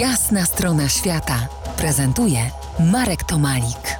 Jasna 0.00 0.44
strona 0.44 0.88
świata 0.88 1.48
prezentuje 1.78 2.38
Marek 2.92 3.24
Tomalik. 3.24 3.98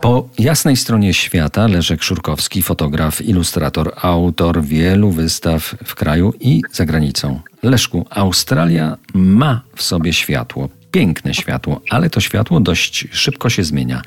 Po 0.00 0.28
jasnej 0.38 0.76
stronie 0.76 1.14
świata 1.14 1.66
Leszek 1.66 2.02
Szurkowski, 2.02 2.62
fotograf, 2.62 3.20
ilustrator, 3.20 3.92
autor 4.02 4.62
wielu 4.62 5.10
wystaw 5.10 5.74
w 5.84 5.94
kraju 5.94 6.32
i 6.40 6.62
za 6.72 6.84
granicą. 6.84 7.40
Leszku, 7.62 8.06
Australia 8.10 8.96
ma 9.14 9.60
w 9.76 9.82
sobie 9.82 10.12
światło, 10.12 10.68
piękne 10.90 11.34
światło, 11.34 11.80
ale 11.90 12.10
to 12.10 12.20
światło 12.20 12.60
dość 12.60 13.08
szybko 13.10 13.50
się 13.50 13.64
zmienia. 13.64 14.02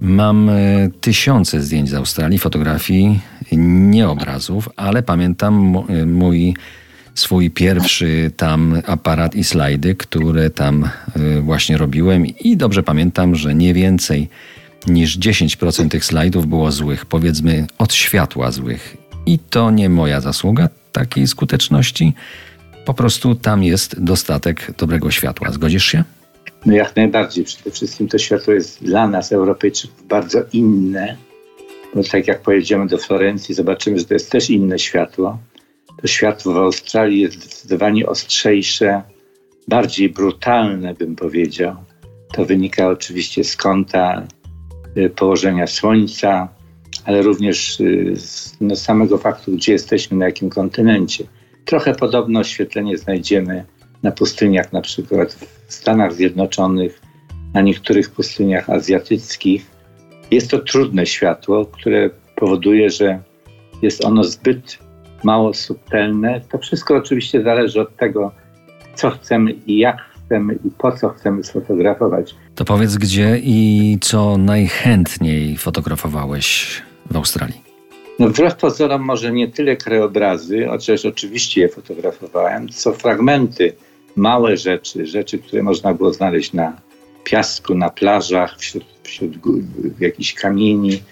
Mam 0.00 0.48
e, 0.48 0.54
tysiące 1.00 1.62
zdjęć 1.62 1.90
z 1.90 1.94
Australii, 1.94 2.38
fotografii, 2.38 3.20
nie 3.52 4.08
obrazów, 4.08 4.68
ale 4.76 5.02
pamiętam 5.02 5.76
e, 5.88 6.06
mój 6.06 6.54
swój 7.14 7.50
pierwszy 7.50 8.30
tam 8.36 8.82
aparat 8.86 9.34
i 9.34 9.44
slajdy, 9.44 9.94
które 9.94 10.50
tam 10.50 10.84
e, 10.84 11.40
właśnie 11.40 11.78
robiłem 11.78 12.26
i 12.26 12.56
dobrze 12.56 12.82
pamiętam, 12.82 13.34
że 13.34 13.54
nie 13.54 13.74
więcej 13.74 14.28
niż 14.86 15.18
10% 15.18 15.88
tych 15.88 16.04
slajdów 16.04 16.46
było 16.46 16.72
złych, 16.72 17.06
powiedzmy 17.06 17.66
od 17.78 17.94
światła 17.94 18.50
złych. 18.50 18.96
I 19.26 19.38
to 19.38 19.70
nie 19.70 19.88
moja 19.88 20.20
zasługa 20.20 20.68
takiej 20.92 21.26
skuteczności. 21.26 22.14
Po 22.84 22.94
prostu 22.94 23.34
tam 23.34 23.62
jest 23.62 24.00
dostatek 24.00 24.72
dobrego 24.78 25.10
światła. 25.10 25.52
Zgodzisz 25.52 25.84
się? 25.84 26.04
No 26.66 26.72
jak 26.72 26.96
najbardziej. 26.96 27.44
Przede 27.44 27.70
wszystkim 27.70 28.08
to 28.08 28.18
światło 28.18 28.52
jest 28.52 28.84
dla 28.84 29.08
nas, 29.08 29.32
Europejczyków, 29.32 30.06
bardzo 30.08 30.38
inne. 30.52 31.16
Bo 31.94 32.02
tak 32.04 32.28
jak 32.28 32.42
pojedziemy 32.42 32.86
do 32.86 32.98
Florencji, 32.98 33.54
zobaczymy, 33.54 33.98
że 33.98 34.04
to 34.04 34.14
jest 34.14 34.30
też 34.30 34.50
inne 34.50 34.78
światło. 34.78 35.38
To 36.00 36.06
światło 36.06 36.52
w 36.52 36.56
Australii 36.56 37.20
jest 37.20 37.34
zdecydowanie 37.34 38.06
ostrzejsze, 38.06 39.02
bardziej 39.68 40.08
brutalne, 40.08 40.94
bym 40.94 41.16
powiedział. 41.16 41.76
To 42.32 42.44
wynika 42.44 42.88
oczywiście 42.88 43.44
z 43.44 43.56
kąta 43.56 44.26
y, 44.96 45.10
położenia 45.10 45.66
słońca, 45.66 46.48
ale 47.04 47.22
również 47.22 47.80
y, 47.80 48.12
z 48.16 48.56
no, 48.60 48.76
samego 48.76 49.18
faktu, 49.18 49.52
gdzie 49.52 49.72
jesteśmy, 49.72 50.16
na 50.16 50.24
jakim 50.24 50.50
kontynencie. 50.50 51.24
Trochę 51.64 51.94
podobne 51.94 52.40
oświetlenie 52.40 52.98
znajdziemy 52.98 53.64
na 54.02 54.10
pustyniach, 54.12 54.72
na 54.72 54.80
przykład 54.80 55.32
w 55.68 55.74
Stanach 55.74 56.12
Zjednoczonych, 56.12 57.00
na 57.54 57.60
niektórych 57.60 58.10
pustyniach 58.10 58.70
azjatyckich. 58.70 59.66
Jest 60.30 60.50
to 60.50 60.58
trudne 60.58 61.06
światło, 61.06 61.66
które 61.66 62.10
powoduje, 62.36 62.90
że 62.90 63.22
jest 63.82 64.04
ono 64.04 64.24
zbyt 64.24 64.78
mało 65.24 65.54
subtelne. 65.54 66.40
To 66.50 66.58
wszystko 66.58 66.94
oczywiście 66.94 67.42
zależy 67.42 67.80
od 67.80 67.96
tego, 67.96 68.32
co 68.94 69.10
chcemy 69.10 69.52
i 69.52 69.78
jak 69.78 69.96
chcemy 70.30 70.54
i 70.54 70.70
po 70.78 70.92
co 70.92 71.08
chcemy 71.08 71.44
sfotografować. 71.44 72.34
To 72.54 72.64
powiedz, 72.64 72.96
gdzie 72.96 73.40
i 73.42 73.98
co 74.00 74.38
najchętniej 74.38 75.56
fotografowałeś 75.56 76.82
w 77.10 77.16
Australii? 77.16 77.60
No 78.18 78.28
wbrew 78.28 78.56
pozorom 78.56 79.02
może 79.02 79.32
nie 79.32 79.48
tyle 79.48 79.76
krajobrazy, 79.76 80.66
chociaż 80.66 81.06
oczywiście 81.06 81.60
je 81.60 81.68
fotografowałem, 81.68 82.68
co 82.68 82.92
fragmenty, 82.92 83.72
małe 84.16 84.56
rzeczy, 84.56 85.06
rzeczy, 85.06 85.38
które 85.38 85.62
można 85.62 85.94
było 85.94 86.12
znaleźć 86.12 86.52
na 86.52 86.72
piasku, 87.24 87.74
na 87.74 87.90
plażach, 87.90 88.58
wśród, 88.58 88.84
wśród 89.02 89.32
jakichś 90.00 90.34
kamieni. 90.34 91.02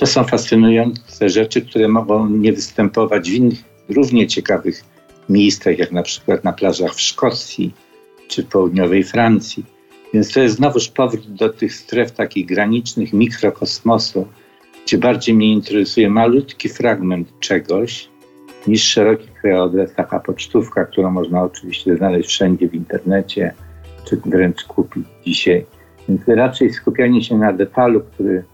To 0.00 0.06
są 0.06 0.24
fascynujące 0.24 1.28
rzeczy, 1.28 1.62
które 1.62 1.88
mogą 1.88 2.28
nie 2.28 2.52
występować 2.52 3.30
w 3.30 3.34
innych 3.34 3.58
równie 3.88 4.26
ciekawych 4.26 4.84
miejscach, 5.28 5.78
jak 5.78 5.92
na 5.92 6.02
przykład 6.02 6.44
na 6.44 6.52
plażach 6.52 6.94
w 6.94 7.00
Szkocji 7.00 7.74
czy 8.28 8.44
południowej 8.44 9.04
Francji. 9.04 9.64
Więc 10.14 10.32
to 10.32 10.40
jest 10.40 10.56
znowuż 10.56 10.88
powrót 10.88 11.34
do 11.34 11.48
tych 11.48 11.74
stref 11.74 12.12
takich 12.12 12.46
granicznych 12.46 13.12
mikrokosmosu, 13.12 14.26
gdzie 14.86 14.98
bardziej 14.98 15.34
mnie 15.34 15.52
interesuje 15.52 16.10
malutki 16.10 16.68
fragment 16.68 17.28
czegoś 17.40 18.08
niż 18.66 18.82
szeroki 18.84 19.28
krajobraz, 19.40 19.94
taka 19.94 20.20
pocztówka, 20.20 20.84
którą 20.84 21.10
można 21.10 21.42
oczywiście 21.42 21.96
znaleźć 21.96 22.28
wszędzie 22.28 22.68
w 22.68 22.74
internecie, 22.74 23.54
czy 24.08 24.16
wręcz 24.16 24.64
kupić 24.64 25.04
dzisiaj. 25.26 25.66
Więc 26.08 26.20
raczej 26.26 26.72
skupianie 26.72 27.24
się 27.24 27.38
na 27.38 27.52
detalu, 27.52 28.00
który 28.00 28.44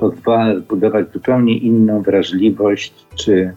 pozwala 0.00 0.60
zbudować 0.60 1.06
zupełnie 1.12 1.58
inną 1.58 2.02
wrażliwość, 2.02 2.94
czy 3.14 3.54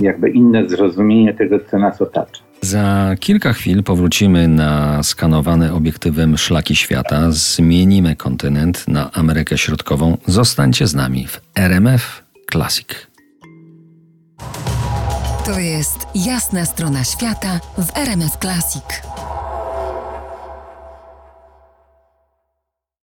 jakby 0.00 0.30
inne 0.30 0.68
zrozumienie 0.68 1.34
tego, 1.34 1.60
co 1.70 1.78
nas 1.78 2.02
otacza. 2.02 2.42
Za 2.62 3.14
kilka 3.20 3.52
chwil 3.52 3.82
powrócimy 3.82 4.48
na 4.48 5.02
skanowane 5.02 5.74
obiektywem 5.74 6.38
szlaki 6.38 6.76
świata, 6.76 7.26
zmienimy 7.28 8.16
kontynent 8.16 8.88
na 8.88 9.12
Amerykę 9.12 9.58
Środkową. 9.58 10.16
Zostańcie 10.26 10.86
z 10.86 10.94
nami 10.94 11.26
w 11.26 11.40
RMF 11.54 12.24
Classic. 12.52 12.86
To 15.46 15.58
jest 15.58 16.06
jasna 16.14 16.64
strona 16.64 17.04
świata 17.04 17.60
w 17.78 17.98
RMF 17.98 18.36
Classic. 18.36 19.09